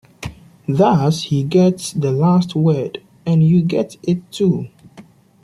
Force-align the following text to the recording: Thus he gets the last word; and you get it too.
Thus 0.67 1.25
he 1.25 1.43
gets 1.43 1.91
the 1.93 2.11
last 2.11 2.55
word; 2.55 3.03
and 3.23 3.43
you 3.43 3.61
get 3.61 3.97
it 4.01 4.31
too. 4.31 4.69